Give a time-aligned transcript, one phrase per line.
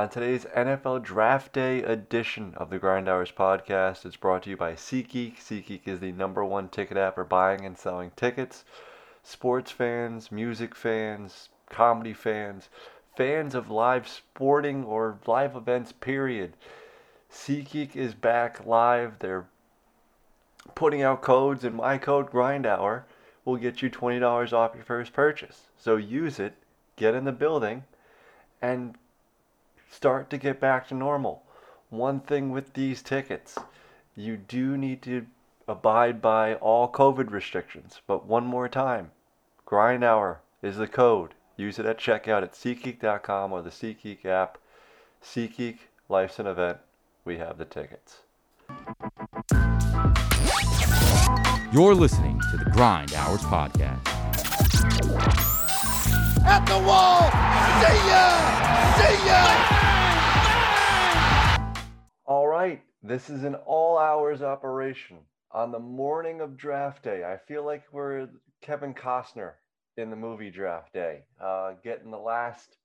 [0.00, 4.56] On today's NFL Draft Day edition of the Grind Hours podcast, it's brought to you
[4.56, 5.36] by SeatGeek.
[5.36, 8.64] SeatGeek is the number one ticket app for buying and selling tickets.
[9.22, 12.70] Sports fans, music fans, comedy fans,
[13.14, 16.54] fans of live sporting or live events, period.
[17.30, 19.18] SeatGeek is back live.
[19.18, 19.48] They're
[20.74, 23.04] putting out codes, and my code Grind Hour
[23.44, 25.64] will get you $20 off your first purchase.
[25.76, 26.54] So use it,
[26.96, 27.84] get in the building,
[28.62, 28.96] and
[29.90, 31.42] start to get back to normal.
[31.90, 33.58] One thing with these tickets,
[34.16, 35.26] you do need to
[35.66, 38.00] abide by all COVID restrictions.
[38.06, 39.10] But one more time,
[39.66, 41.34] Grind Hour is the code.
[41.56, 44.58] Use it at checkout at SeatGeek.com or the SeatGeek app.
[45.22, 45.78] SeatGeek,
[46.08, 46.78] life's an event.
[47.24, 48.20] We have the tickets.
[51.72, 54.00] You're listening to the Grind Hours Podcast.
[56.44, 57.30] At the wall!
[57.80, 58.60] See ya!
[58.96, 59.79] See ya!
[62.60, 65.16] Right, this is an all hours operation
[65.50, 67.24] on the morning of draft day.
[67.24, 68.28] I feel like we're
[68.60, 69.52] Kevin Costner
[69.96, 72.76] in the movie Draft Day, uh, getting the last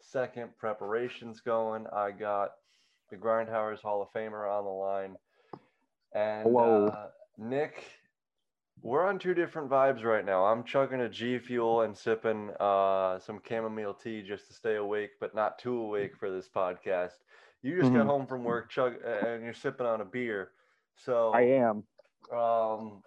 [0.00, 1.86] second preparations going.
[1.92, 2.54] I got
[3.08, 5.16] the Grindhours Hall of Famer on the line.
[6.12, 6.52] And
[6.88, 7.06] Uh,
[7.38, 7.84] Nick,
[8.82, 10.44] we're on two different vibes right now.
[10.44, 15.10] I'm chugging a G Fuel and sipping uh, some chamomile tea just to stay awake,
[15.20, 17.12] but not too awake for this podcast.
[17.64, 18.06] You just got Mhm.
[18.08, 20.52] home from work, chug, and you're sipping on a beer.
[20.96, 21.82] So I am.
[22.30, 23.02] um,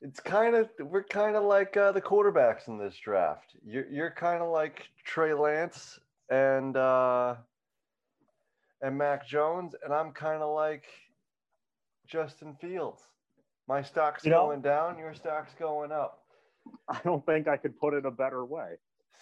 [0.00, 3.56] it's kind of we're kind of like uh, the quarterbacks in this draft.
[3.64, 5.98] You're you're kind of like Trey Lance
[6.30, 7.34] and uh,
[8.80, 10.84] and Mac Jones, and I'm kind of like
[12.06, 13.02] Justin Fields.
[13.66, 16.22] My stock's You know- going down, your stock's going up.
[16.88, 18.76] I don't think I could put it a better way.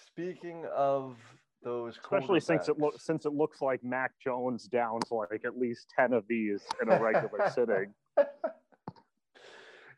[0.06, 1.16] Speaking of
[1.64, 5.92] those, Especially since it looks since it looks like Mac Jones downs like at least
[5.98, 7.92] ten of these in a regular sitting.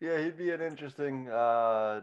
[0.01, 2.01] yeah, he'd be an interesting uh,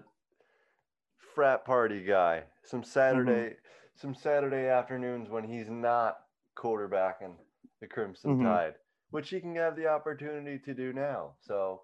[1.33, 2.43] frat party guy.
[2.63, 3.55] Some Saturday,
[3.95, 6.17] some Saturday afternoons when he's not
[6.57, 7.35] quarterbacking
[7.81, 8.43] the Crimson Mhm.
[8.43, 8.75] Tide,
[9.11, 11.35] which he can have the opportunity to do now.
[11.41, 11.81] So,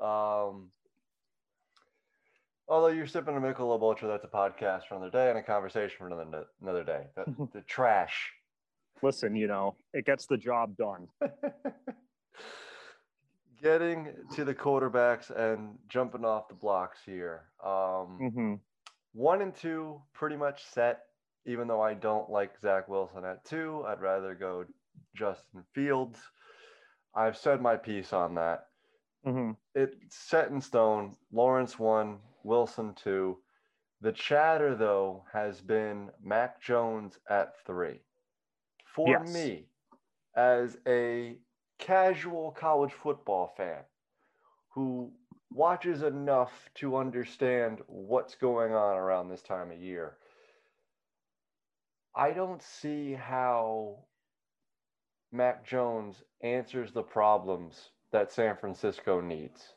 [0.00, 0.70] um,
[2.70, 5.96] although you're sipping a Michelob Ultra, that's a podcast for another day and a conversation
[5.98, 7.08] for another another day.
[7.16, 8.32] The, the trash.
[9.02, 11.08] Listen, you know, it gets the job done.
[13.62, 17.48] Getting to the quarterbacks and jumping off the blocks here.
[17.62, 18.54] Um, hmm
[19.12, 21.00] One and two pretty much set.
[21.46, 24.64] Even though I don't like Zach Wilson at two, I'd rather go
[25.14, 26.18] Justin Fields.
[27.14, 28.66] I've said my piece on that.
[29.24, 31.16] hmm It's set in stone.
[31.32, 33.38] Lawrence one, Wilson two.
[34.00, 38.00] The chatter though has been Mac Jones at three.
[38.84, 39.32] For Yes.
[39.34, 39.68] me,
[40.34, 41.38] as a
[41.78, 43.84] casual college football fan
[44.70, 45.12] who
[45.52, 50.18] watches enough to understand what's going on around this time of year,
[52.14, 54.06] I don't see how
[55.32, 59.74] Mac Jones answers the problems that San Francisco needs.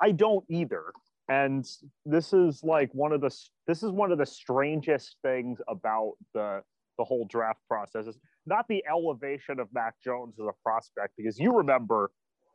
[0.00, 0.92] I don't either.
[1.28, 1.64] And
[2.04, 3.34] this is like one of the
[3.66, 6.62] this is one of the strangest things about the
[6.98, 11.38] the whole draft process is not the elevation of Mac Jones as a prospect because
[11.38, 12.10] you remember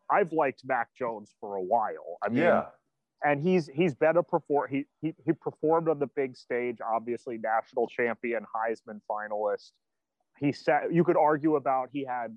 [0.09, 2.17] I've liked Mac Jones for a while.
[2.21, 2.65] I mean, yeah.
[3.23, 7.37] and he's he's been a perform he, he he performed on the big stage, obviously
[7.37, 9.71] national champion, Heisman finalist.
[10.37, 12.35] He said you could argue about he had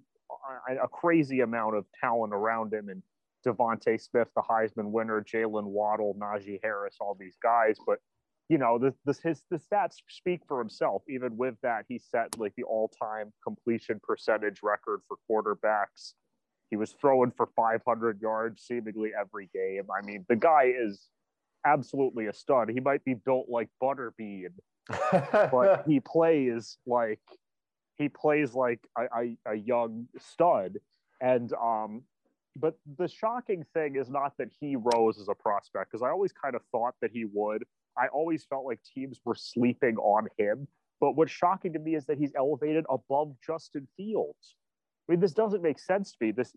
[0.69, 3.03] a, a crazy amount of talent around him and
[3.47, 7.77] DeVonta Smith, the Heisman winner, Jaylen Waddle, Najee Harris, all these guys.
[7.87, 7.99] But
[8.49, 11.03] you know, this, this his the stats speak for himself.
[11.09, 16.15] Even with that, he set like the all-time completion percentage record for quarterbacks.
[16.71, 19.85] He was throwing for 500 yards seemingly every game.
[19.95, 21.09] I mean, the guy is
[21.65, 22.71] absolutely a stud.
[22.71, 24.53] He might be built like Butterbean,
[25.33, 27.21] but he plays like
[27.97, 30.79] he plays like a, a, a young stud.
[31.21, 32.03] And um,
[32.59, 36.33] but the shocking thing is not that he rose as a prospect because I always
[36.33, 37.65] kind of thought that he would.
[37.97, 40.67] I always felt like teams were sleeping on him.
[41.01, 44.57] But what's shocking to me is that he's elevated above Justin Fields.
[45.09, 46.33] I mean, this doesn't make sense to me.
[46.33, 46.53] This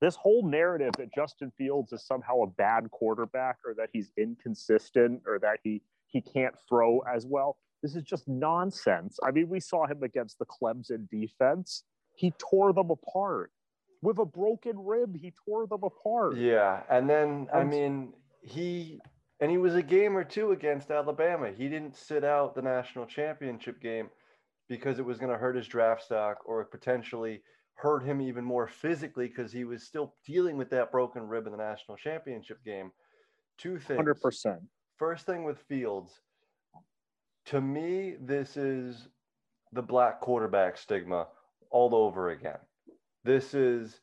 [0.00, 5.22] this whole narrative that Justin Fields is somehow a bad quarterback or that he's inconsistent
[5.26, 7.56] or that he he can't throw as well.
[7.82, 9.18] This is just nonsense.
[9.24, 11.84] I mean, we saw him against the Clemson defense.
[12.14, 13.52] He tore them apart.
[14.06, 16.36] With a broken rib, he tore them apart.
[16.36, 16.84] yeah.
[16.88, 19.00] And then, I mean, he
[19.40, 21.50] And he was a game or two against Alabama.
[21.50, 24.08] He didn't sit out the national championship game
[24.68, 27.42] because it was going to hurt his draft stock or potentially
[27.74, 31.50] hurt him even more physically because he was still dealing with that broken rib in
[31.50, 32.92] the national championship game.
[33.58, 34.00] Two things.
[34.00, 34.58] 100%.
[34.98, 36.20] First thing with Fields,
[37.46, 39.08] to me, this is
[39.72, 41.26] the black quarterback stigma
[41.70, 42.58] all over again.
[43.26, 43.98] This is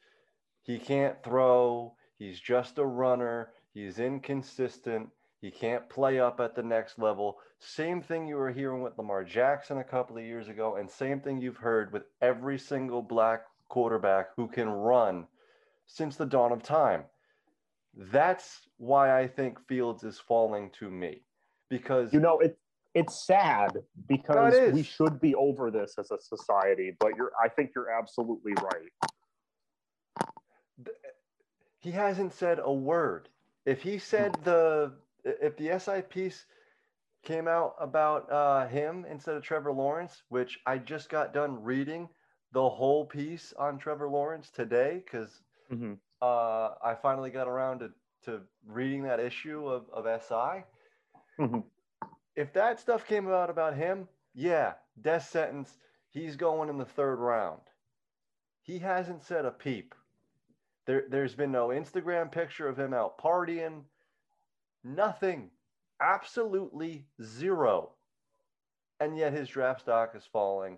[0.64, 5.10] he can't throw, he's just a runner, he's inconsistent,
[5.40, 7.38] he can't play up at the next level.
[7.60, 11.22] Same thing you were hearing with Lamar Jackson a couple of years ago, and same
[11.22, 15.26] thing you've heard with every single black quarterback who can run
[15.86, 17.04] since the dawn of time.
[17.96, 21.24] That's why I think Fields is falling to me
[21.69, 22.58] because You know, it
[22.94, 24.74] it's sad because is.
[24.74, 28.92] we should be over this as a society, but you're I think you're absolutely right.
[31.80, 33.30] he hasn't said a word.
[33.66, 34.94] If he said the
[35.24, 36.45] if the SI piece
[37.24, 42.10] came out about uh, him instead of Trevor Lawrence, which I just got done reading
[42.51, 45.42] the whole piece on Trevor Lawrence today because
[45.72, 45.98] Mhm.
[46.22, 47.92] uh, I finally got around to,
[48.25, 50.63] to reading that issue of, of SI.
[51.40, 51.63] Mhm.
[52.35, 55.77] If that stuff came out about him, yeah, death sentence.
[56.09, 57.62] He's going in the third round.
[58.62, 59.95] He hasn't said a peep.
[60.85, 63.81] There, there's been no Instagram picture of him out partying.
[64.83, 65.50] Nothing.
[66.01, 67.91] Absolutely zero.
[69.00, 70.77] And yet his draft stock is falling.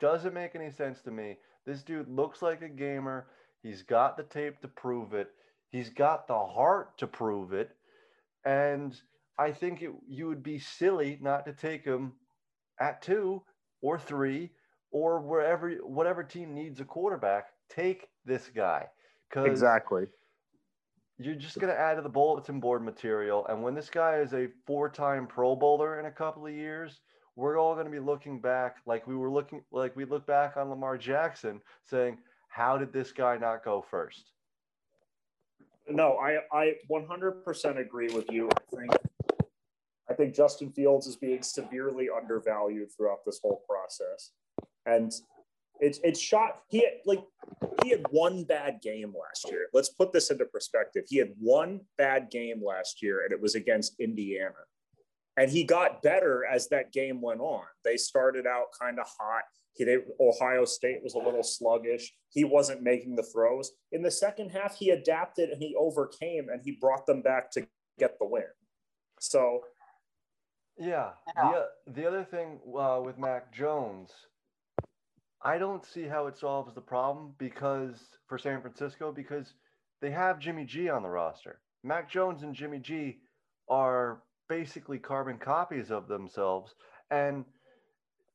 [0.00, 1.38] Doesn't make any sense to me.
[1.64, 3.26] This dude looks like a gamer.
[3.62, 5.30] He's got the tape to prove it.
[5.70, 7.70] He's got the heart to prove it.
[8.44, 9.00] And
[9.38, 12.12] I think it, you would be silly not to take him
[12.80, 13.42] at two
[13.82, 14.50] or three
[14.90, 17.46] or wherever, whatever team needs a quarterback.
[17.68, 18.88] Take this guy.
[19.30, 20.06] 'Cause Exactly.
[21.18, 23.46] you're just going to add to the bulletin board material.
[23.46, 27.00] And when this guy is a four time Pro Bowler in a couple of years,
[27.36, 30.56] we're all going to be looking back like we were looking, like we look back
[30.56, 34.30] on Lamar Jackson saying, how did this guy not go first?
[35.88, 38.48] No, I I 100% agree with you.
[38.48, 38.92] I think
[40.10, 44.32] I think Justin Fields is being severely undervalued throughout this whole process,
[44.86, 45.12] and
[45.80, 46.62] it's it's shot.
[46.68, 47.24] He had like
[47.82, 49.66] he had one bad game last year.
[49.72, 51.04] Let's put this into perspective.
[51.08, 54.54] He had one bad game last year, and it was against Indiana.
[55.36, 57.64] And he got better as that game went on.
[57.84, 59.42] They started out kind of hot.
[59.72, 62.12] He, they, Ohio State was a little sluggish.
[62.28, 63.72] He wasn't making the throws.
[63.90, 67.66] In the second half, he adapted and he overcame and he brought them back to
[67.98, 68.44] get the win.
[69.20, 69.62] So,
[70.78, 71.12] Yeah.
[71.36, 74.10] The, the other thing uh, with Mac Jones,
[75.42, 79.54] I don't see how it solves the problem because for San Francisco, because
[80.00, 81.60] they have Jimmy G on the roster.
[81.82, 83.18] Mac Jones and Jimmy G
[83.68, 86.74] are basically carbon copies of themselves.
[87.10, 87.44] And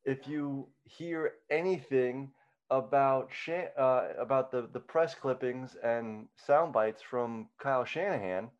[0.04, 2.30] if you hear anything
[2.70, 8.50] about Shan- uh, about the, the press clippings and sound bites from Kyle Shanahan,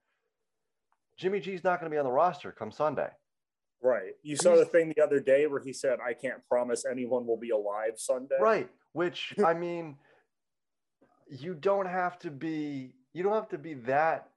[1.16, 3.10] Jimmy G's not going to be on the roster come Sunday.
[3.82, 4.12] Right.
[4.22, 7.36] You saw the thing the other day where he said, I can't promise anyone will
[7.36, 8.36] be alive Sunday.
[8.40, 8.68] Right.
[8.92, 9.96] Which I mean,
[11.28, 14.28] you don't have to be you don't have to be that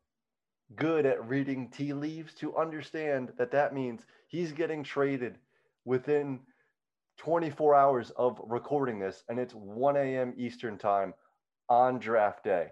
[0.76, 5.38] good at reading tea leaves to understand that that means he's getting traded
[5.86, 6.40] within
[7.18, 10.34] 24 hours of recording this, and it's 1 a.m.
[10.36, 11.14] Eastern time
[11.70, 12.70] on draft day.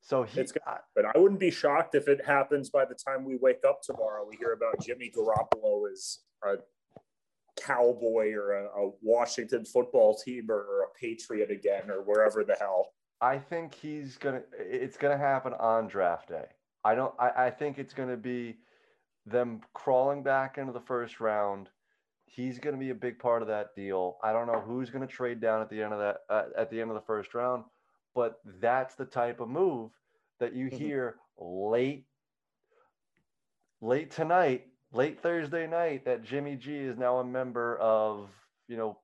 [0.00, 3.24] So he, It's got- But I wouldn't be shocked if it happens by the time
[3.24, 4.26] we wake up tomorrow.
[4.28, 6.56] We hear about Jimmy Garoppolo as a
[7.60, 12.92] cowboy or a, a Washington football team or a Patriot again or wherever the hell.
[13.20, 14.42] I think he's gonna.
[14.56, 16.44] It's gonna happen on draft day.
[16.84, 17.12] I don't.
[17.18, 18.58] I, I think it's gonna be
[19.26, 21.68] them crawling back into the first round.
[22.26, 24.18] He's gonna be a big part of that deal.
[24.22, 26.80] I don't know who's gonna trade down at the end of that uh, at the
[26.80, 27.64] end of the first round,
[28.18, 29.92] but that's the type of move
[30.40, 30.72] that you Mhm.
[30.72, 32.04] hear late,
[33.80, 36.04] late tonight, late Thursday night.
[36.04, 38.28] That Jimmy G is now a member of
[38.66, 38.98] you know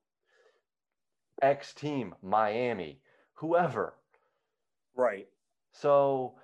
[1.41, 3.01] X team, Miami,
[3.35, 3.95] whoever.
[4.95, 5.29] Right.
[5.71, 6.37] So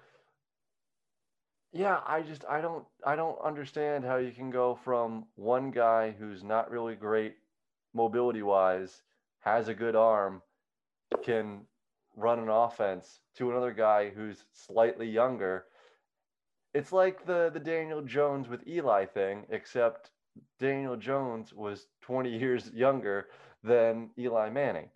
[1.73, 6.11] yeah, I just I don't I don't understand how you can go from one guy
[6.11, 7.35] who's not really great
[7.93, 9.03] mobility wise,
[9.41, 10.41] has a good arm,
[11.21, 11.67] can
[12.15, 15.65] run an offense to another guy who's slightly younger.
[16.73, 20.11] It's like the the Daniel Jones with Eli thing, except
[20.59, 23.27] Daniel Jones was 20 years younger
[23.63, 24.89] than Eli Manning.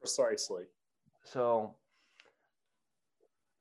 [0.00, 0.64] Precisely.
[1.24, 1.74] So,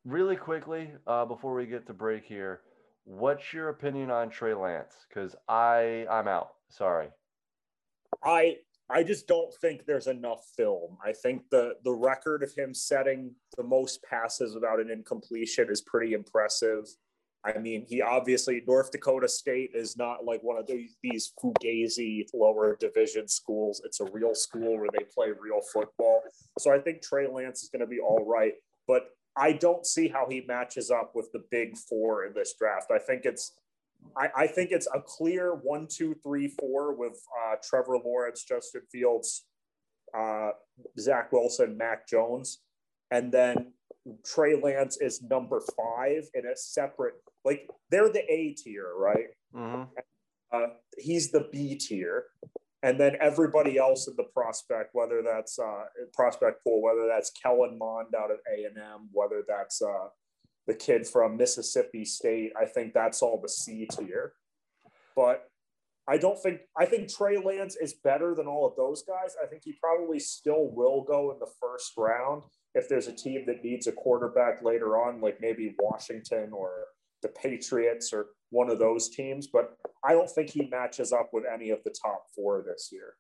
[0.04, 2.62] really quickly, uh, before we get to break here,
[3.06, 5.06] What's your opinion on Trey Lance?
[5.08, 6.54] Because I I'm out.
[6.70, 7.10] Sorry.
[8.24, 8.58] I
[8.90, 10.98] I just don't think there's enough film.
[11.04, 15.82] I think the the record of him setting the most passes without an incompletion is
[15.82, 16.86] pretty impressive.
[17.46, 22.26] I mean, he obviously North Dakota State is not like one of these, these fugazi
[22.34, 23.82] lower division schools.
[23.84, 26.22] It's a real school where they play real football.
[26.60, 28.54] So I think Trey Lance is going to be all right,
[28.88, 32.92] but I don't see how he matches up with the big four in this draft.
[32.92, 33.54] I think it's
[34.18, 38.82] I, I think it's a clear one, two, three, four with uh, Trevor Lawrence, Justin
[38.92, 39.46] Fields,
[40.18, 40.52] uh,
[41.00, 42.60] Zach Wilson, Mac Jones,
[43.12, 43.74] and then
[44.26, 47.16] Trey Lance is number five in a separate.
[47.46, 49.28] Like they're the A tier, right?
[49.56, 49.84] Mm-hmm.
[50.52, 50.68] Uh,
[50.98, 52.26] he's the B tier,
[52.84, 57.78] and then everybody else in the prospect, whether that's uh, prospect pool, whether that's Kellen
[57.78, 60.10] Mond out of A and M, whether that's uh,
[60.68, 62.54] the kid from Mississippi State.
[62.60, 64.34] I think that's all the C tier.
[65.16, 65.50] But
[66.08, 69.36] I don't think I think Trey Lance is better than all of those guys.
[69.42, 72.44] I think he probably still will go in the first round
[72.76, 76.72] if there's a team that needs a quarterback later on, like maybe Washington or
[77.22, 79.48] the Patriots or one of those teams.
[79.48, 83.14] But I don't think he matches up with any of the top four this year.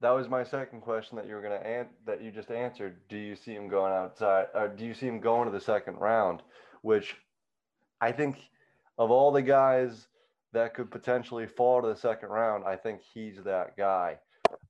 [0.00, 3.00] That was my second question that you were gonna an- that you just answered.
[3.08, 5.96] Do you see him going outside, or do you see him going to the second
[5.96, 6.42] round?
[6.86, 7.16] Which
[8.00, 8.36] I think
[8.96, 10.06] of all the guys
[10.52, 14.18] that could potentially fall to the second round, I think he's that guy.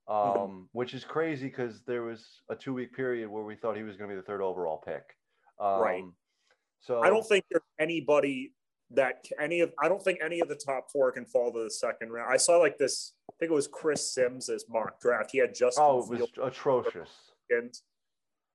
[0.08, 0.40] Mm-hmm.
[0.40, 3.82] Um, which is crazy because there was a two week period where we thought he
[3.82, 5.02] was going to be the third overall pick.
[5.60, 6.04] Um, right.
[6.80, 8.52] So I don't think there's anybody
[8.92, 11.70] that any of I don't think any of the top four can fall to the
[11.70, 12.32] second round.
[12.32, 13.12] I saw like this.
[13.28, 15.32] I think it was Chris Simms's mock draft.
[15.32, 17.10] He had just oh, it was atrocious.
[17.50, 17.74] And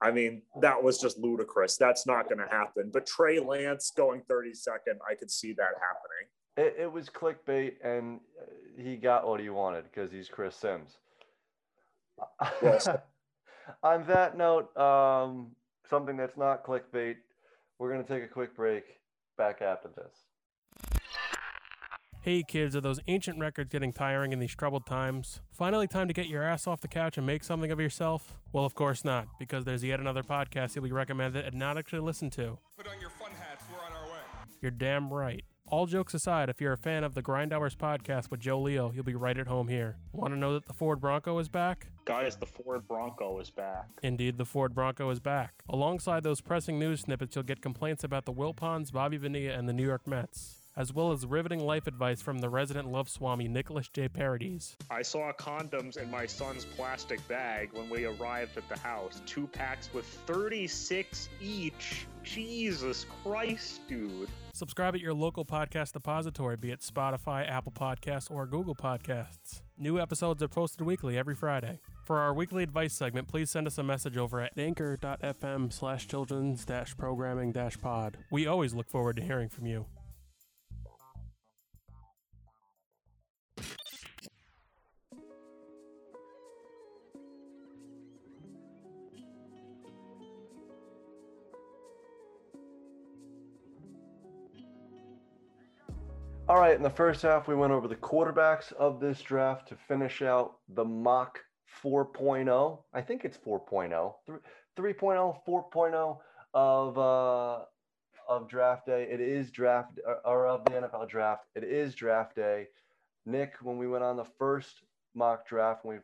[0.02, 1.78] I mean, that was just ludicrous.
[1.78, 2.90] That's not going to happen.
[2.92, 6.28] But Trey Lance going 32nd, I could see that happening.
[6.58, 8.20] It, it was clickbait, and
[8.78, 10.98] he got what he wanted because he's Chris Simms.
[12.62, 12.88] Yes.
[13.84, 15.52] On that note, um,
[15.90, 17.16] something that's not clickbait,
[17.78, 18.84] we're going to take a quick break.
[19.38, 20.14] Back after this.
[22.24, 25.42] Hey kids, are those ancient records getting tiring in these troubled times?
[25.52, 28.38] Finally, time to get your ass off the couch and make something of yourself?
[28.54, 32.02] Well, of course not, because there's yet another podcast you'll be recommended and not actually
[32.02, 32.60] listen to.
[32.78, 34.20] Put on your fun hats, we're on our way.
[34.62, 35.44] You're damn right.
[35.66, 38.92] All jokes aside, if you're a fan of the Grind Hours podcast with Joe Leo,
[38.94, 39.98] you'll be right at home here.
[40.14, 41.88] Want to know that the Ford Bronco is back?
[42.06, 43.88] Guys, the Ford Bronco is back.
[44.04, 45.64] Indeed, the Ford Bronco is back.
[45.68, 49.74] Alongside those pressing news snippets, you'll get complaints about the Wilpons, Bobby Bonilla, and the
[49.74, 53.88] New York Mets as well as riveting life advice from the resident love swami Nicholas
[53.88, 54.10] J.
[54.10, 54.76] Parodies.
[54.90, 59.22] I saw condoms in my son's plastic bag when we arrived at the house.
[59.28, 62.08] Two packs with 36 each.
[62.24, 64.28] Jesus Christ, dude.
[64.54, 69.62] Subscribe at your local podcast depository, be it Spotify, Apple Podcasts, or Google Podcasts.
[69.78, 71.80] New episodes are posted weekly every Friday.
[72.06, 76.66] For our weekly advice segment, please send us a message over at anchor.fm slash children's
[76.66, 78.18] dash programming dash pod.
[78.32, 79.86] We always look forward to hearing from you.
[96.52, 99.76] All right, in the first half, we went over the quarterbacks of this draft to
[99.88, 101.40] finish out the mock
[101.82, 102.78] 4.0.
[102.94, 104.14] I think it's 4.0,
[104.78, 106.18] 3.0, 4.0
[106.54, 107.60] of uh,
[108.28, 109.08] of draft day.
[109.10, 111.46] It is draft or of the NFL draft.
[111.56, 112.68] It is draft day.
[113.26, 114.82] Nick, when we went on the first
[115.16, 116.02] mock draft, when we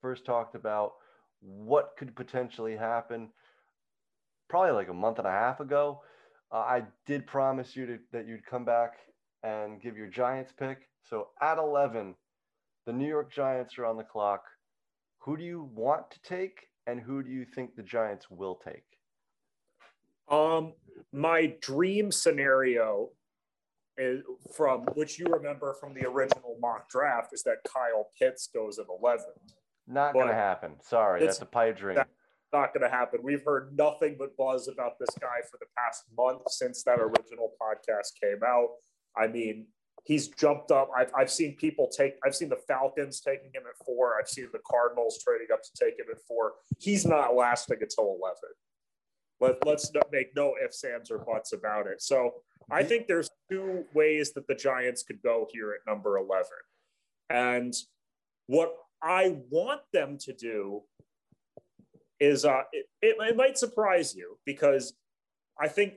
[0.00, 0.92] first talked about
[1.40, 3.28] what could potentially happen,
[4.48, 6.00] probably like a month and a half ago,
[6.52, 8.92] uh, I did promise you to, that you'd come back
[9.42, 10.88] and give your Giants pick.
[11.04, 12.14] So at 11,
[12.86, 14.44] the New York Giants are on the clock.
[15.20, 18.84] Who do you want to take, and who do you think the Giants will take?
[20.30, 20.74] Um,
[21.12, 23.10] my dream scenario
[23.98, 24.22] is
[24.56, 28.86] from which you remember from the original mock draft is that Kyle Pitts goes at
[29.02, 29.26] 11.
[29.86, 30.76] Not going to happen.
[30.82, 31.98] Sorry, that's a pipe dream.
[32.52, 33.20] Not going to happen.
[33.22, 37.52] We've heard nothing but buzz about this guy for the past month since that original
[37.60, 38.68] podcast came out.
[39.16, 39.66] I mean,
[40.04, 40.90] he's jumped up.
[40.96, 44.18] I've, I've seen people take, I've seen the Falcons taking him at four.
[44.18, 46.52] I've seen the Cardinals trading up to take him at four.
[46.78, 48.36] He's not lasting until 11.
[49.40, 52.02] Let, let's make no ifs, ands, or buts about it.
[52.02, 52.32] So
[52.70, 56.46] I think there's two ways that the Giants could go here at number 11.
[57.30, 57.74] And
[58.46, 60.82] what I want them to do
[62.18, 64.92] is uh, it, it, it might surprise you because
[65.58, 65.94] I think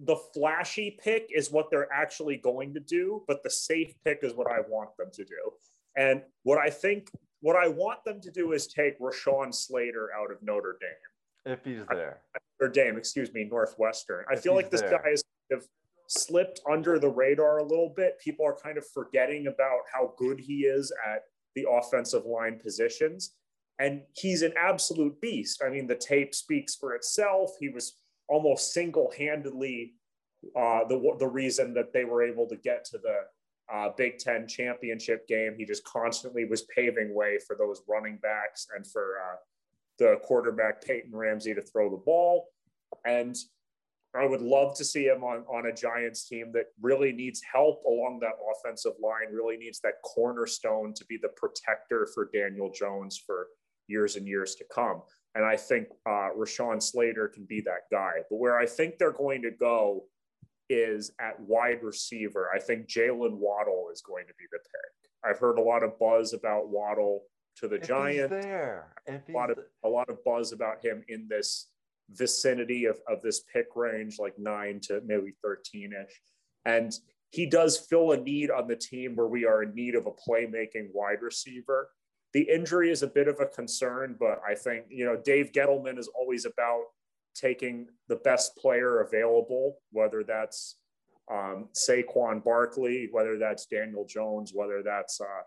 [0.00, 4.34] the flashy pick is what they're actually going to do, but the safe pick is
[4.34, 5.52] what I want them to do.
[5.96, 10.30] And what I think, what I want them to do is take Rashawn Slater out
[10.30, 11.52] of Notre Dame.
[11.52, 12.20] If he's there.
[12.60, 14.24] Notre Dame, excuse me, Northwestern.
[14.30, 14.90] I If feel like this there.
[14.90, 15.68] guy has kind of
[16.06, 18.20] slipped under the radar a little bit.
[18.22, 21.22] People are kind of forgetting about how good he is at
[21.56, 23.34] the offensive line positions.
[23.80, 25.62] And he's an absolute beast.
[25.64, 27.52] I mean, the tape speaks for itself.
[27.60, 27.96] He was
[28.28, 29.94] almost single handedly
[30.56, 33.16] uh, the, the reason that they were able to get to the
[33.72, 35.54] uh, Big Ten championship game.
[35.56, 39.36] He just constantly was paving way for those running backs and for uh,
[39.98, 42.46] the quarterback Peyton Ramsey to throw the ball.
[43.04, 43.36] And
[44.14, 47.84] I would love to see him on, on a Giants team that really needs help
[47.84, 53.22] along that offensive line, really needs that cornerstone to be the protector for Daniel Jones
[53.24, 53.48] for
[53.86, 55.02] years and years to come.
[55.38, 58.10] And I think uh, Rashawn Slater can be that guy.
[58.28, 60.06] But where I think they're going to go
[60.68, 62.50] is at wide receiver.
[62.52, 65.10] I think Jaylen Waddle is going to be the pick.
[65.24, 67.22] I've heard a lot of buzz about Waddle
[67.58, 68.96] to the If he's Giants there.
[69.06, 71.68] A lot of a lot of buzz about him in this
[72.10, 76.20] vicinity of, of this pick range, like nine to maybe 13 ish.
[76.64, 76.92] And
[77.30, 80.10] he does fill a need on the team where we are in need of a
[80.10, 81.90] playmaking wide receiver.
[82.34, 85.98] The injury is a bit of a concern, but I think, you know, Dave Gettleman
[85.98, 86.82] is always about
[87.34, 90.76] taking the best player available, whether that's
[91.30, 95.42] um, Saquon Barkley, whether that's Daniel Jones, whether that's uh,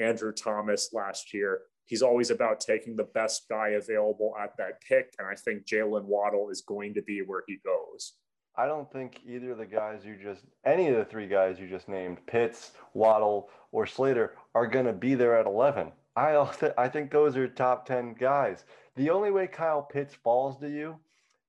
[0.00, 1.62] Andrew Thomas last year.
[1.86, 5.14] He's always about taking the best guy available at that pick.
[5.18, 8.14] And I think Jaylen Waddle is going to be where he goes.
[8.56, 11.68] I don't think either of the guys you just, any of the three guys you
[11.68, 15.90] just named, Pitts, Waddle, or Slater, are going to be there at 11.
[16.20, 18.64] I, also, I think those are top 10 guys.
[18.96, 20.96] The only way Kyle Pitts falls to you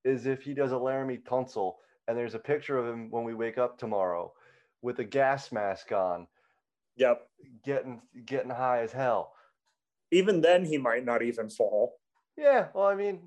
[0.04, 1.74] is if he does a Laremy Tunsil
[2.08, 4.32] and there's a picture of him when we wake up tomorrow
[4.80, 6.26] with a gas mask on,
[6.96, 7.26] Yep.
[7.64, 9.34] getting getting high as hell.
[10.10, 11.98] Even then, he might not even fall.
[12.36, 13.20] Yeah, well, I mean,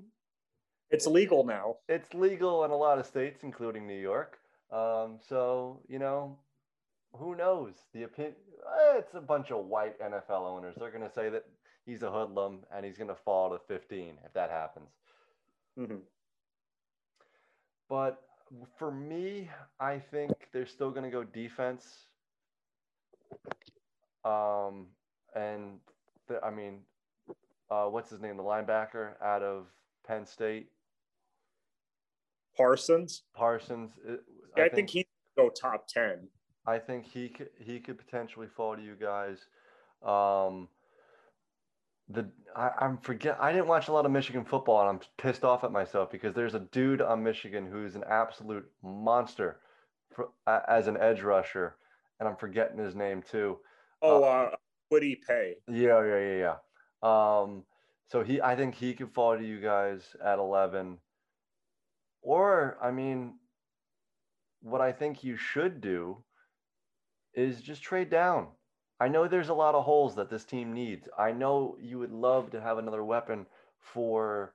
[0.90, 1.78] It's legal now.
[1.88, 4.38] it's legal in a lot of states, including New York.
[4.70, 6.38] Um, so you know,
[7.18, 7.74] who knows?
[7.92, 8.34] The opinion.
[8.96, 10.74] It's a bunch of white NFL owners.
[10.78, 11.44] They're going to say that
[11.84, 14.90] he's a hoodlum and he's going to fall to 15 if that happens.
[15.78, 16.00] Mhm.
[17.88, 18.22] But
[18.76, 19.48] for me,
[19.78, 22.06] I think they're still going to go defense.
[24.24, 24.88] Um,
[25.34, 25.78] and
[26.26, 26.80] the, I mean,
[27.70, 28.36] uh, what's his name?
[28.36, 29.66] The linebacker out of
[30.06, 30.68] Penn State,
[32.56, 33.22] Parsons.
[33.34, 33.92] Parsons.
[34.08, 34.16] uh,
[34.56, 36.28] Yeah, I, think, he go top 10.
[36.66, 39.38] I think he could he could potentially fall to you guys.
[40.02, 40.68] Um,
[42.08, 45.44] the I, I'm forget I didn't watch a lot of Michigan football and I'm pissed
[45.44, 49.60] off at myself because there's a dude on Michigan who's an absolute monster
[50.14, 51.76] for, a as an edge rusher
[52.18, 53.58] and I'm forgetting his name too.
[54.02, 54.50] Oh, uh,
[54.92, 55.56] Kwity Paye.
[55.68, 56.56] Yeah, yeah, yeah,
[57.02, 57.40] yeah.
[57.42, 57.64] Um,
[58.08, 60.98] so he I think he could fall to you guys at 11.
[62.22, 63.34] Or I mean,
[64.62, 66.24] what I think you should do
[67.36, 68.48] is just trade down.
[68.98, 71.06] I know there's a lot of holes that this team needs.
[71.18, 73.46] I know you would love to have another weapon
[73.78, 74.54] for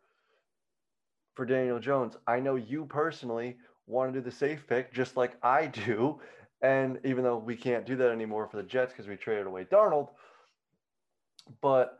[1.35, 2.17] for Daniel Jones.
[2.27, 3.55] I know you personally
[3.87, 6.19] want to do the safe pick just like I do.
[6.61, 9.65] And even though we can't do that anymore for the Jets because we traded away
[9.65, 10.09] Darnold,
[11.61, 11.99] but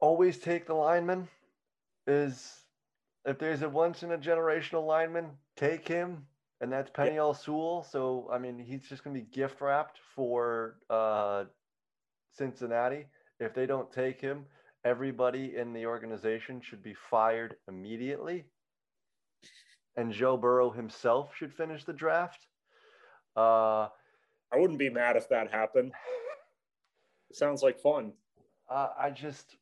[0.00, 1.28] always take the lineman
[2.06, 2.60] is
[3.24, 6.26] if there's a once in a generational lineman, take him
[6.62, 7.84] and that's Penei Sewell.
[7.90, 11.44] So I mean, he's just going to be gift wrapped for uh,
[12.30, 13.06] Cincinnati.
[13.40, 14.46] If they don't take him,
[14.84, 18.44] everybody in the organization should be fired immediately,
[19.96, 22.46] and Joe Burrow himself should finish the draft.
[23.36, 23.88] Uh,
[24.52, 25.92] I wouldn't be mad if that happened.
[27.32, 28.12] sounds like fun.
[28.70, 29.56] uh, I just,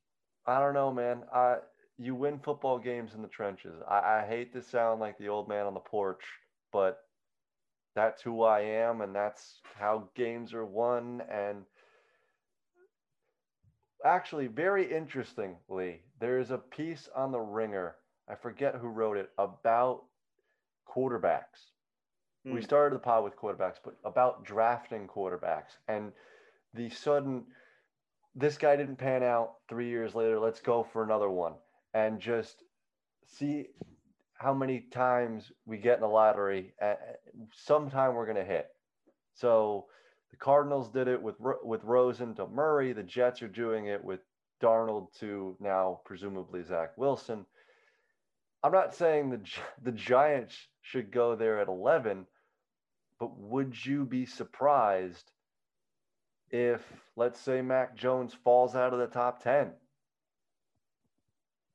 [0.46, 1.22] I don't know, man.
[1.32, 1.56] I
[1.98, 3.74] you win football games in the trenches.
[3.88, 6.24] I, I hate to sound like the old man on the porch,
[6.72, 7.04] but
[7.94, 11.22] that's who I am, and that's how games are won.
[11.30, 11.64] And
[14.04, 17.96] actually, very interestingly, there is a piece on the Ringer.
[18.28, 20.04] I forget who wrote it about
[20.87, 21.72] quarterbacks.
[22.44, 22.61] We Hmm.
[22.61, 26.12] started the pod with quarterbacks, but about drafting quarterbacks and
[26.74, 27.46] the sudden,
[28.35, 30.38] this guy didn't pan out three years later.
[30.38, 31.54] Let's go for another one
[31.92, 32.62] and just
[33.26, 33.68] see
[34.40, 36.72] how many times we get in the lottery.
[36.81, 36.94] Uh,
[37.53, 38.68] sometime we're going to hit.
[39.35, 39.85] So
[40.31, 42.94] the Cardinals did it with with Rosen to Murray.
[42.94, 44.20] The Jets are doing it with
[44.62, 47.44] Darnold to now presumably Zach Wilson.
[48.62, 49.40] I'm not saying the
[49.83, 52.26] the Giants should go there at 11.
[53.18, 55.31] But would you be surprised
[56.48, 56.81] if,
[57.14, 59.72] let's say, Mac Jones falls out of the top 10?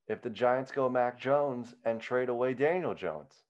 [0.07, 3.45] If the Giants go Mac Jones and trade away Daniel Jones?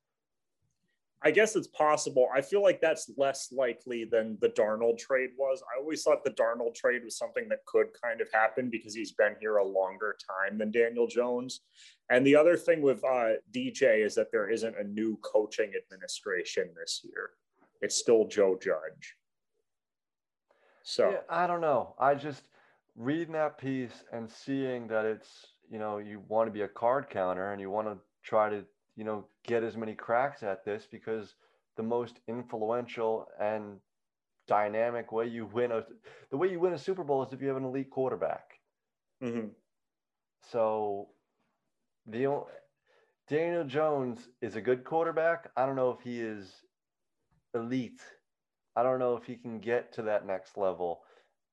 [1.26, 2.28] I guess it's possible.
[2.34, 5.64] I feel like that's less likely than the Darnold trade was.
[5.64, 9.12] I always thought the Darnold trade was something that could kind of happen because he's
[9.12, 11.62] been here a longer time than Daniel Jones.
[12.12, 16.70] And the other thing with uh, DJ is that there isn't a new coaching administration
[16.80, 17.32] this year.
[17.82, 19.16] It's still Joe Judge.
[20.84, 21.96] So yeah, I don't know.
[21.98, 22.44] I just
[22.96, 27.10] reading that piece and seeing that it's you know you want to be a card
[27.10, 28.64] counter and you want to try to
[28.96, 31.36] you know, get as many cracks at this because
[31.78, 33.78] the most influential and
[34.48, 35.84] dynamic way you win a
[36.30, 38.60] the way you win a Super Bowl is if you have an elite quarterback.
[39.24, 39.48] Mm-hmm.
[40.52, 41.10] So
[42.08, 42.44] the
[43.28, 45.50] Daniel Jones is a good quarterback.
[45.58, 46.50] I don't know if he is
[47.54, 48.02] elite.
[48.76, 51.02] I don't know if he can get to that next level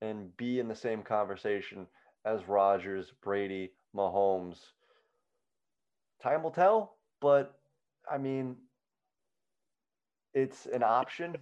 [0.00, 1.86] and be in the same conversation
[2.24, 4.58] as Rodgers, Brady, Mahomes.
[6.22, 7.54] Time will tell, but
[8.10, 8.56] I mean,
[10.34, 11.36] it's an option.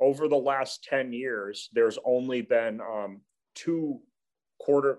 [0.00, 3.20] Over the last 10 years, there's only been um,
[3.54, 4.00] two
[4.60, 4.98] quarter,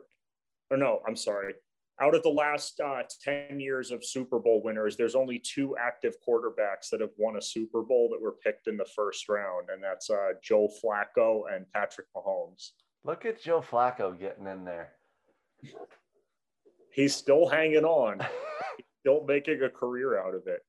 [0.72, 1.54] or no, I'm sorry.
[2.02, 6.16] Out of the last uh, 10 years of Super Bowl winners, there's only two active
[6.28, 9.82] quarterbacks that have won a Super Bowl that were picked in the first round, and
[9.82, 12.72] that's uh, Joe Flacco and Patrick Mahomes.
[13.06, 14.90] Look at Joe Flacco getting in there.
[16.96, 18.26] He's still hanging on.
[19.02, 20.62] still making a career out of it.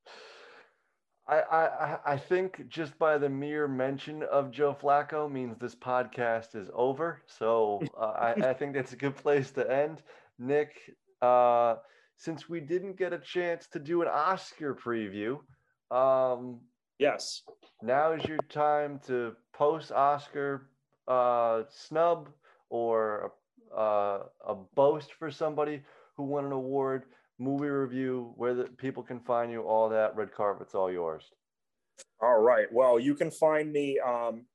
[1.29, 6.55] I, I, I think just by the mere mention of Joe Flacco means this podcast
[6.55, 7.23] is over.
[7.27, 10.03] So uh, I, I think that's a good place to end.
[10.39, 10.73] Nick,
[11.23, 11.77] uh,
[12.17, 15.39] since we didn't get a chance to do an Oscar preview,
[15.91, 16.61] um,
[16.99, 17.43] yes,
[17.83, 20.69] now is your time to post Oscar
[21.09, 22.29] uh, snub
[22.69, 23.33] or
[23.77, 25.83] uh, a boast for somebody
[26.17, 27.05] who won an award
[27.39, 30.17] movie review, where the people can find you, all that.
[30.17, 31.25] Red carpet's all yours.
[32.21, 32.67] All right.
[32.73, 33.99] Well, you can find me.
[33.99, 34.47] Um,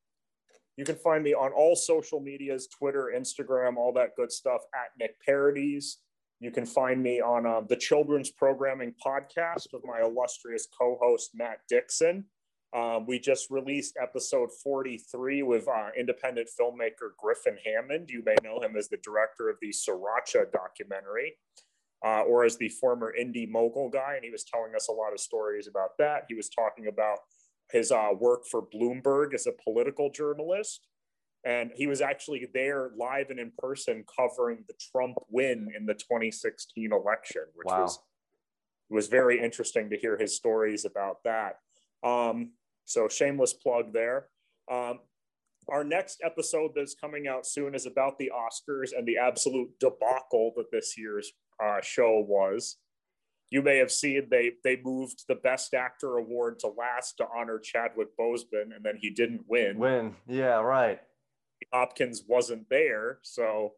[0.77, 4.61] you can find me on all social medias: Twitter, Instagram, all that good stuff.
[4.73, 5.97] At Nick Parodies.
[6.39, 11.59] You can find me on uh, the Children's Programming Podcast with my illustrious co-host Matt
[11.69, 12.25] Dixon.
[12.73, 18.09] Um, we just released episode 43 with uh, independent filmmaker Griffin Hammond.
[18.09, 21.33] You may know him as the director of the Sriracha documentary
[22.05, 24.15] uh, or as the former Indy Mogul guy.
[24.15, 26.25] And he was telling us a lot of stories about that.
[26.29, 27.19] He was talking about
[27.71, 30.87] his uh, work for Bloomberg as a political journalist.
[31.43, 35.95] And he was actually there live and in person covering the Trump win in the
[35.95, 37.81] 2016 election, which wow.
[37.81, 37.99] was
[38.89, 41.59] was very interesting to hear his stories about that.
[42.03, 42.51] Um,
[42.91, 44.27] so shameless plug there.
[44.71, 44.99] Um,
[45.69, 50.53] our next episode that's coming out soon is about the Oscars and the absolute debacle
[50.57, 51.31] that this year's
[51.63, 52.77] uh, show was.
[53.49, 57.59] You may have seen they they moved the Best Actor award to last to honor
[57.59, 59.77] Chadwick Boseman, and then he didn't win.
[59.77, 60.99] Win, yeah, right.
[61.73, 63.73] Hopkins wasn't there, so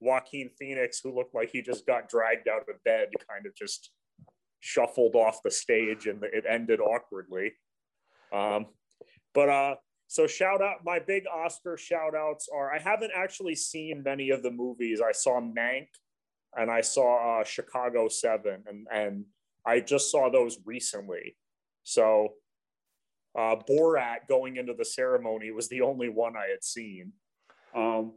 [0.00, 3.90] Joaquin Phoenix, who looked like he just got dragged out of bed, kind of just
[4.60, 7.52] shuffled off the stage, and it ended awkwardly.
[8.32, 8.66] Um,
[9.34, 9.74] but uh,
[10.06, 14.42] so shout out my big Oscar shout outs are I haven't actually seen many of
[14.42, 15.00] the movies.
[15.00, 15.88] I saw Mank
[16.56, 19.24] and I saw uh, Chicago Seven, and and
[19.66, 21.36] I just saw those recently.
[21.82, 22.34] So
[23.36, 27.12] uh, Borat going into the ceremony was the only one I had seen.
[27.74, 28.12] Um,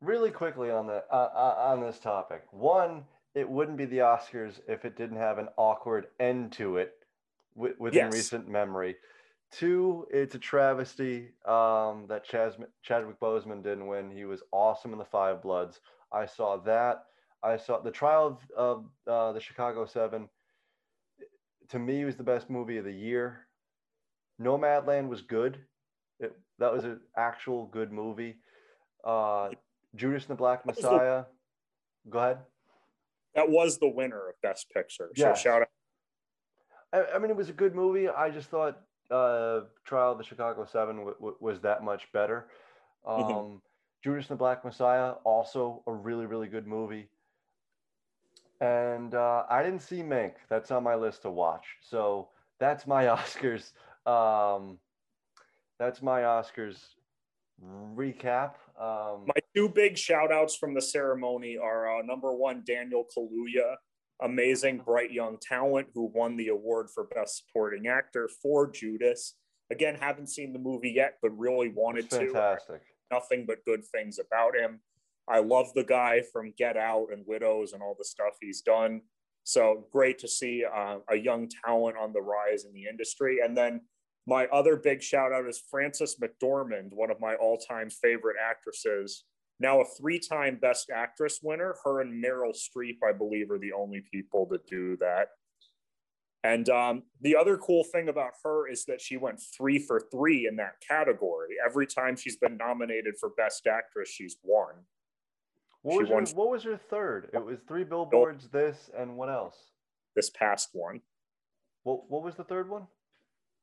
[0.00, 4.60] really quickly on the uh, uh, on this topic, one, it wouldn't be the Oscars
[4.66, 6.94] if it didn't have an awkward end to it
[7.54, 8.12] w- within yes.
[8.12, 8.96] recent memory.
[9.52, 14.10] Two, it's a travesty um, that Chas- Chadwick Boseman didn't win.
[14.10, 15.80] He was awesome in the Five Bloods.
[16.10, 17.04] I saw that.
[17.42, 20.28] I saw the trial of, of uh, the Chicago Seven.
[21.68, 23.46] To me, was the best movie of the year.
[24.40, 25.58] Nomadland was good.
[26.18, 28.36] It, that was an actual good movie.
[29.04, 29.50] Uh,
[29.94, 31.24] Judas and the Black Messiah.
[32.04, 32.38] The, Go ahead.
[33.34, 35.10] That was the winner of Best Picture.
[35.14, 35.40] So yes.
[35.40, 35.68] shout out.
[36.92, 38.08] I, I, mean, it was a good movie.
[38.08, 38.80] I just thought
[39.12, 42.46] uh, Trial of the Chicago Seven w- w- was that much better.
[43.06, 43.22] Mm-hmm.
[43.22, 43.56] Um, mm-hmm.
[44.02, 47.08] Judas and the Black Messiah, also a really, really good movie.
[48.60, 50.34] And uh, I didn't see Mank.
[50.48, 51.64] That's on my list to watch.
[51.80, 53.72] So that's my Oscars.
[54.06, 54.78] Um,
[55.78, 56.78] that's my Oscars
[57.94, 58.54] recap.
[58.80, 63.76] Um, my two big shout outs from the ceremony are uh, number one, Daniel Kaluuya,
[64.20, 69.34] amazing, bright young talent who won the award for Best Supporting Actor for Judas.
[69.70, 72.26] Again, haven't seen the movie yet, but really wanted It's to.
[72.26, 72.82] fantastic.
[73.10, 74.80] Nothing but good things about him.
[75.28, 79.02] I love the guy from Get Out and Widows and all the stuff he's done.
[79.44, 83.38] So great to see uh, a young talent on the rise in the industry.
[83.44, 83.80] And then
[84.26, 89.24] my other big shout out is Frances McDormand, one of my all time favorite actresses.
[89.62, 91.76] Now a three time Best Actress winner.
[91.84, 95.28] Her and Meryl Streep, I believe, are the only people that do that.
[96.42, 100.48] And um, the other cool thing about her is that she went three for three
[100.48, 101.50] in that category.
[101.64, 104.74] Every time she's been nominated for Best Actress, she's won.
[105.82, 107.30] What She was, won- what was your third?
[107.32, 109.56] It was three billboards, this, and what else?
[110.16, 111.00] This past one,
[111.84, 112.88] What, what was the third one?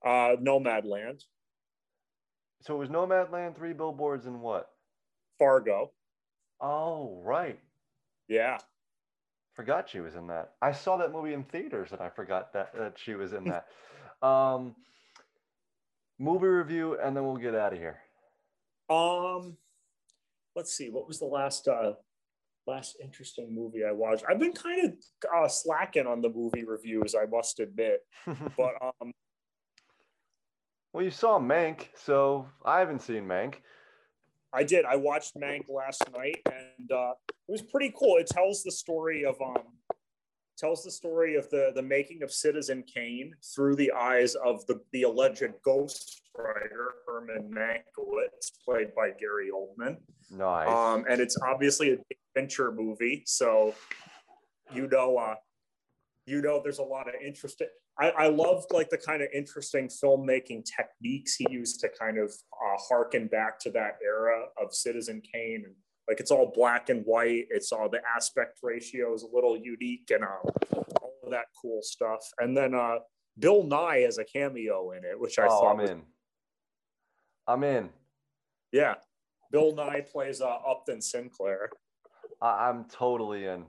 [0.05, 1.23] uh, Nomadland,
[2.61, 4.69] So it was Nomadland, three billboards, and what?
[5.39, 5.91] Fargo.
[6.61, 7.59] Oh, right.
[8.27, 8.57] Yeah,
[9.55, 10.53] Forgot she was in that.
[10.61, 13.67] I saw that movie in theaters and I forgot that, that she was in that.
[14.25, 14.75] um,
[16.19, 17.99] movie review, and then we'll get out of here.
[18.89, 19.57] Um,
[20.55, 20.89] let's see.
[20.89, 21.93] What was the last uh
[22.67, 24.23] last interesting movie I watched?
[24.29, 24.93] I've been kind of
[25.35, 28.01] uh, slacking on the movie reviews, I must admit.
[28.57, 29.11] But um,
[30.93, 33.55] well, you saw Mank, so I haven't seen Mank.
[34.53, 34.85] I did.
[34.85, 38.17] I watched Mank last night, and uh, it was pretty cool.
[38.17, 39.63] It tells the story of um
[40.57, 44.81] tells the story of the the making of Citizen Kane through the eyes of the
[44.91, 49.97] the alleged ghostwriter Herman Mankiewicz, played by Gary Oldman.
[50.31, 50.67] Nice.
[50.67, 51.97] Um, and it's obviously a
[52.35, 53.73] adventure movie, so
[54.73, 55.35] you know, uh,
[56.25, 57.61] you know, there's a lot of interest.
[57.99, 62.31] I, I loved like the kind of interesting filmmaking techniques he used to kind of
[62.53, 65.75] uh, harken back to that era of Citizen Kane, and
[66.07, 67.47] like it's all black and white.
[67.49, 71.81] It's all the aspect ratio is a little unique, and uh, all of that cool
[71.81, 72.21] stuff.
[72.39, 72.99] And then uh,
[73.37, 76.01] Bill Nye has a cameo in it, which I oh, thought I'm was in.
[77.47, 77.89] I'm in.
[78.71, 78.95] yeah.
[79.51, 81.69] Bill Nye plays uh, Upton Sinclair.
[82.41, 83.65] I, I'm totally in.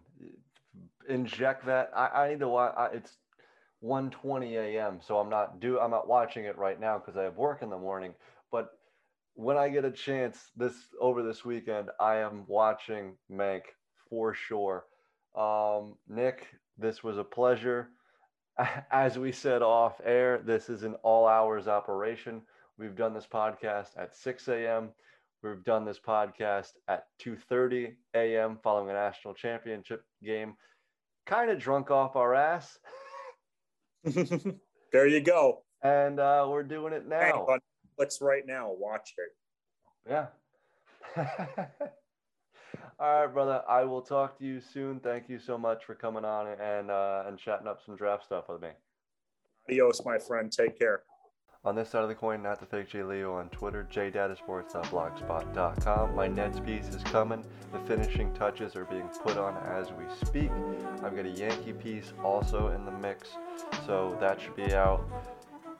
[1.09, 1.90] Inject that.
[1.97, 2.75] I, I need to watch.
[2.77, 3.16] I, it's
[3.83, 5.01] 1:20 a.m.
[5.03, 5.79] So I'm not do.
[5.79, 8.14] I'm not watching it right now because I have work in the morning.
[8.51, 8.71] But
[9.35, 13.62] when I get a chance this over this weekend, I am watching Mank
[14.09, 14.85] for sure.
[15.37, 17.90] Um, Nick, this was a pleasure.
[18.90, 22.43] As we said off air, this is an all hours operation.
[22.79, 24.90] We've done this podcast at 6 a.m.
[25.43, 28.59] We've done this podcast at 2:30 a.m.
[28.62, 30.55] following a national championship game.
[31.27, 32.79] Kind of drunk off our ass,
[34.93, 35.63] there you go.
[35.83, 37.47] and uh, we're doing it now.
[37.47, 37.59] on
[37.99, 38.71] Netflix right now.
[38.73, 39.37] Watch it.
[40.09, 40.27] Yeah.
[42.99, 43.63] All right, brother.
[43.69, 45.01] I will talk to you soon.
[45.01, 48.45] Thank you so much for coming on and uh, and chatting up some draft stuff
[48.49, 48.71] with me.
[49.69, 50.53] Adios, my friend.
[50.53, 51.03] Take care.
[51.62, 56.14] On this side of the coin, not the fake J Leo on Twitter, jdatasports.blogspot.com.
[56.14, 57.44] My Nets piece is coming.
[57.70, 60.51] The finishing touches are being put on as we speak.
[61.03, 63.37] I've got a Yankee piece also in the mix,
[63.85, 65.07] so that should be out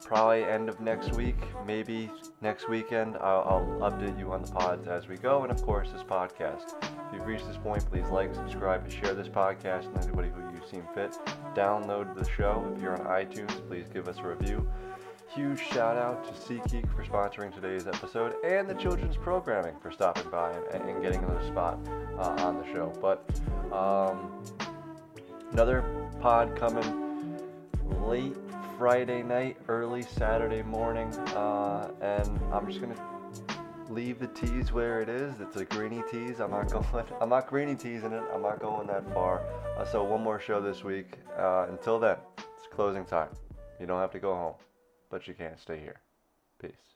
[0.03, 3.17] probably end of next week, maybe next weekend.
[3.17, 6.75] I'll, I'll update you on the pods as we go, and of course, this podcast.
[6.83, 10.41] If you've reached this point, please like, subscribe, and share this podcast, and anybody who
[10.41, 11.17] you seem fit.
[11.55, 12.71] Download the show.
[12.75, 14.69] If you're on iTunes, please give us a review.
[15.35, 20.29] Huge shout out to SeatGeek for sponsoring today's episode and the children's programming for stopping
[20.29, 21.79] by and, and getting another spot
[22.17, 22.91] uh, on the show.
[22.99, 23.25] But
[23.71, 24.43] um,
[25.53, 25.83] another
[26.19, 27.39] pod coming
[28.05, 28.35] late
[28.77, 33.01] Friday night, early Saturday morning, uh, and I'm just gonna
[33.89, 35.39] leave the tease where it is.
[35.39, 36.41] It's a greeny tease.
[36.41, 37.05] I'm not going.
[37.21, 38.23] I'm not greeny teasing it.
[38.33, 39.41] I'm not going that far.
[39.77, 41.19] Uh, so one more show this week.
[41.37, 43.29] Uh, until then, it's closing time.
[43.79, 44.55] You don't have to go home,
[45.11, 45.99] but you can't stay here.
[46.59, 46.90] Peace.